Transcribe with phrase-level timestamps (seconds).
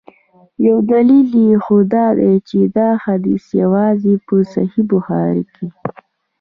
[0.67, 5.67] یو دلیل یې خو دا دی چي دا حدیث یوازي په صحیح بخاري کي.